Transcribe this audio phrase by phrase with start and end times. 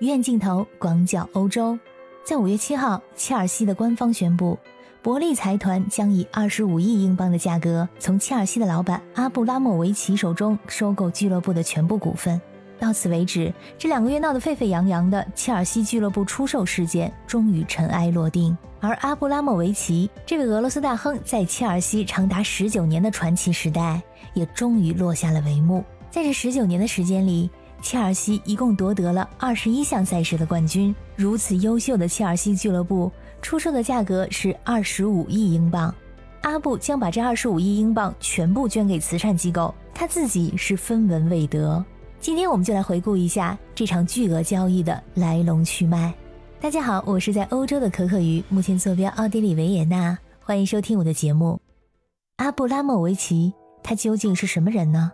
[0.00, 1.78] 鱼眼镜头广角欧洲，
[2.24, 4.58] 在五月七号，切尔西的官方宣布，
[5.00, 12.40] 伯利财团将以二十五亿英镑的价格从切尔西的老板阿布拉莫维奇手中收购俱乐部的全部股份。
[12.76, 24.02] 到此为止，这两个月闹得沸沸扬扬的切尔西俱乐部出售事件终于尘埃落定，而阿布拉莫维奇这位俄罗斯大亨在切尔西长达十九年的传奇时代
[24.34, 25.84] 也终于落下了帷幕。
[26.10, 27.48] 在这十九年的时间里，
[27.84, 30.92] 切尔西一共夺得了二十一项赛事的冠军。
[31.16, 33.12] 如此优秀的切尔西俱乐部，
[33.42, 35.94] 出售的价格是二十五亿英镑。
[36.40, 41.84] 阿布将把这二十五亿英镑全部捐给慈善机构，他自己是分文未得。
[42.20, 46.12] 今天我们就来回顾一下这场巨额交易的来龙去脉。
[46.62, 51.60] 大家好，我是在欧洲的可可鱼，目前坐标奥地利维也纳，欢迎收听我的节目。
[52.36, 55.12] 阿布拉莫维奇，他究竟是什么人呢？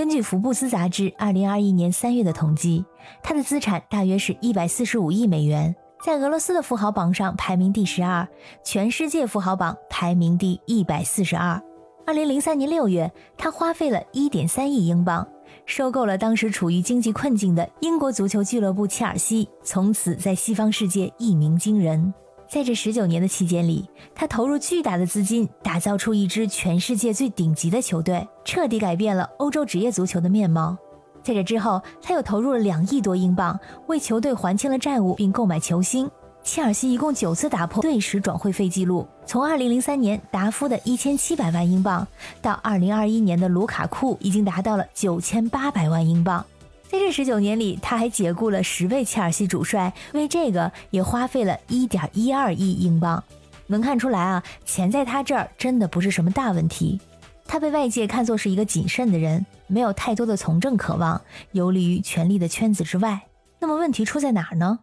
[0.00, 2.82] 根据福布斯杂志二零二一年三月的统计，
[3.22, 8.26] 他的资产大约是一百四十五亿美元，在俄罗斯的富豪榜上排名第十二，
[8.64, 11.62] 全世界富豪榜排名第一百四十二。
[12.06, 15.28] 二零零三年六月，他花费了一点三亿英镑，
[15.66, 22.14] 收购了当时处于经济困境的英国足球俱乐部切尔西，从此在西方世界一鸣惊人。
[22.50, 30.76] 在这十九年的期间里，他投入巨大的资金，打造出一支全世界最顶级的球队，彻底改变了欧洲职业足球的面貌。
[31.22, 36.10] 在这之后，他又投入了两亿多英镑，为球队还清了债务，并购买球星。
[36.42, 42.04] 切尔西一共九次打破队史转会费记录，从2003年达夫的1700万英镑，
[42.42, 46.44] 到2021年的卢卡库已经达到了9800万英镑。
[46.90, 53.22] 在这十九年里，他还解雇了十位切尔西主帅，为这个也花费了一点一二亿英镑。
[53.68, 57.00] 能看出来啊，钱在他这儿真的不是什么大问题。
[57.46, 61.20] 他被外界看作是一个谨慎的人，没有太多的从政渴望，
[61.52, 63.20] 游离于权力的圈子之外。
[63.60, 64.80] 那么问题出在哪儿呢？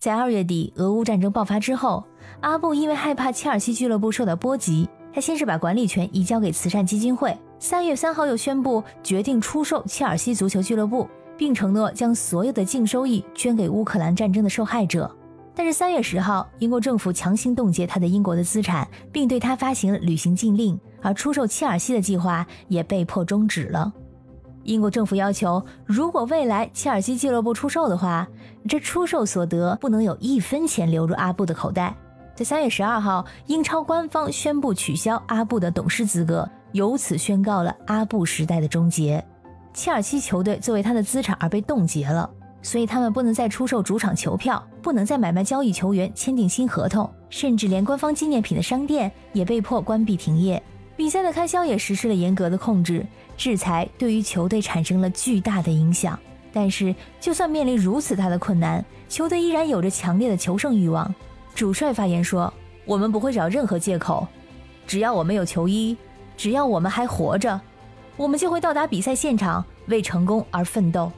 [0.00, 2.02] 在二月底俄乌战争爆发之后，
[2.40, 7.38] 阿布因为害怕切尔西俱乐部受到波及，他先是把管理权移交给慈善基金会。
[7.60, 11.08] 三月三号又宣布决定出售切尔西足球俱乐部。
[11.36, 15.10] 并承诺将所有的净收益捐给乌克兰战争的受害者。
[15.54, 23.92] 但是三月十号，英国政府强行冻结他的英国的资产，并对他发行了旅行禁令，而出售切尔西的计划也被迫终止了。
[24.64, 28.26] 英国政府要求，如果未来切尔西俱乐部出售的话，
[28.66, 31.94] 这出售所得不能有一分钱流入阿布的口袋。
[32.34, 39.24] 在三月十二号，英超官方宣布取消阿布的董事资格，由此宣告了阿布时代的终结。
[39.74, 42.30] 切尔西球队作为他的资产而被冻结了，
[42.62, 50.62] 所以他们不能再出售主场球票，不能再买卖交易球员、签订新合同，甚至连官方纪念品的商店也被迫关闭停业。
[50.96, 53.04] 比赛的开销也实施了严格的控制，
[53.36, 56.16] 制裁对于球队产生了巨大的影响。
[56.52, 61.12] 但是，就算面临如此大的困难，球队依然有着强烈的求胜欲望。
[61.52, 62.52] 主帅发言说
[62.86, 64.28] ：“我们不会找任何借口，
[64.86, 65.96] 只要我们有球衣，
[66.36, 67.60] 只要我们还活着。”
[68.16, 71.10] 我们就会到达比赛现场，为成功而奋斗。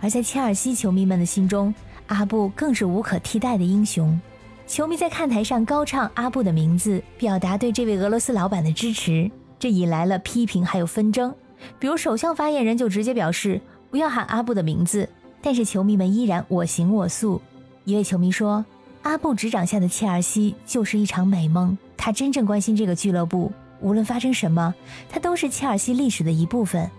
[0.00, 1.72] 而在切尔西球迷们的心中，
[2.06, 4.18] 阿布更是无可替代的英雄。
[4.66, 11.34] 球迷在看台上高唱阿布的名字，表达对这位俄罗斯老板的支持，这引来了批评还有纷争。
[11.78, 15.08] 比如首相发言人就直接表示不要喊阿布的名字，
[15.42, 17.40] 但是球迷们依然我行我素。
[17.84, 18.64] 一位球迷说
[19.02, 24.74] ：“阿布执掌下的切尔西就是一场美梦，他真正关心这个俱乐部。”无论发生什么，
[25.08, 26.90] 他都是切尔西历史的一部分。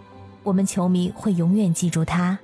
[0.44, 2.38] 我们球迷会永远记住他。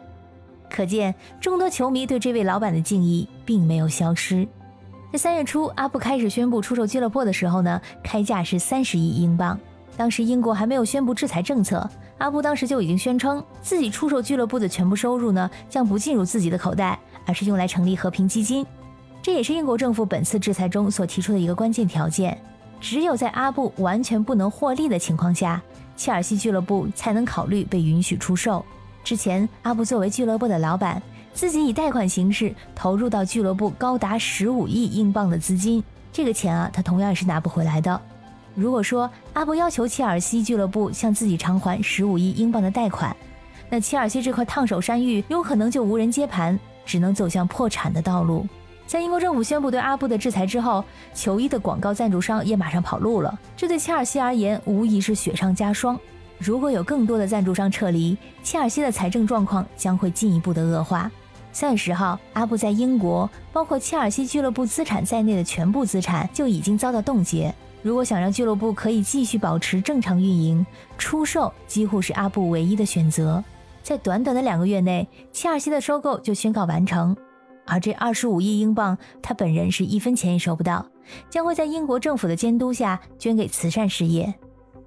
[0.70, 4.48] 可见，众多球迷对这位老板的敬意并没有消失。
[5.12, 9.58] 在三月初，阿布开始宣布出售俱乐部的时候呢，开价是三十亿英镑。
[9.96, 11.90] 当时英国还没有宣布制裁政策，
[12.20, 18.64] 阿布当时就已经宣称自己出售俱乐部的全部收入呢，将不进入自己的口袋，而是用来成立和平基金。
[19.24, 22.38] 这也是英国政府本次制裁中所提出的一个关键条件。
[22.80, 25.62] 只有在阿布完全不能获利的情况下，
[25.96, 28.64] 切尔西俱乐部才能考虑被允许出售。
[29.04, 31.02] 之前，阿布作为俱乐部的老板，
[31.34, 38.00] 自己以贷款形式投入到俱乐部高达十五亿英镑的资金，这个钱啊，他同样是拿不回来的。
[38.54, 43.16] 如果说阿布要求切尔西俱乐部向自己偿还十五亿英镑的贷款，
[43.70, 48.48] 那切尔西这块烫手山芋有可能就无人接盘，只能走向破产的道路。
[48.88, 53.38] 在英国政府宣布对阿布的制裁之后，球衣的广告赞助商也马上跑路了。
[53.56, 56.00] 这对切尔西而言无疑是雪上加霜。
[56.38, 61.12] 如果有更多的赞助商撤离，切尔西的财政状况将会进一步的恶化。
[61.52, 67.54] 三月十号，阿布在英国，包括切尔西俱乐部资产在内的全部资产就已经遭到冻结。
[67.82, 70.66] 如果想让俱乐部可以继续保持正常运营，
[70.98, 73.44] 出售几乎是阿布唯一的选择。
[73.84, 77.16] 在短短的两个月内，切尔西的收购就宣告完成。
[77.68, 80.88] 而这二十五亿英镑，他本人是一分钱也收不到，
[81.30, 84.34] 将会在英国政府的监督下捐给慈善事业。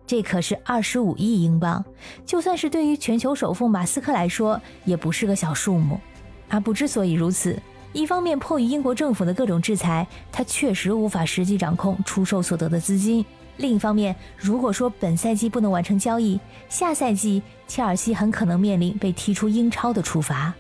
[0.06, 1.84] 这可是二十五亿英镑，
[2.26, 6.00] 就算是对于全球首富马斯克来说，也不是个小数目。
[6.48, 7.56] 阿布之所以如此，
[7.92, 13.22] 一方面迫于英国政府的各种制裁，他确实无法实际掌控出售所得的资金；
[13.58, 20.52] 另一方面，如果说本赛季不能完成交易，下赛季切尔西很可能面临被踢出英超的处罚。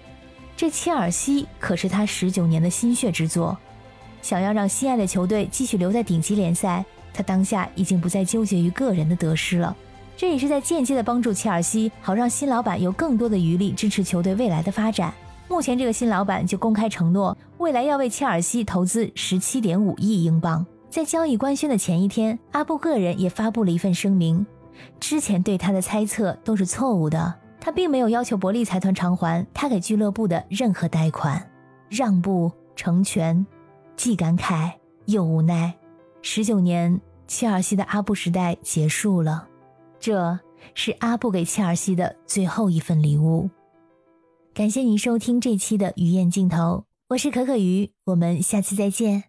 [0.60, 3.56] 这切尔西可是他十九年的心血之作，
[4.20, 6.84] 想要让心爱的球队继续留在顶级联赛。
[7.14, 9.74] 他当下已经不再纠结于个人的得失了，
[10.18, 15.14] 这也是在间接的帮助切尔西，好让新老板有更多的余力支持球队未来的发展。
[15.48, 20.66] 目前这个新老板就公开承诺，未来要为切尔西投资十七点五亿英镑。
[20.90, 24.44] 在交易官宣的前一天，阿布个人也发布了一份声明，
[25.00, 31.50] 之前对他的猜测都是错误的，他并没有要求伯利财团偿还他给俱乐部的任何贷款，
[31.88, 33.46] 让步成全，
[33.96, 34.72] 既感慨
[35.04, 35.74] 又无奈。
[36.22, 39.46] 十九年，切尔西的阿布时代结束了，
[39.98, 40.38] 这
[40.74, 43.50] 是阿布给切尔西的最后一份礼物。
[44.54, 49.24] 感谢您收听这期的鱼雁镜头，我是可可鱼，我们下期再见。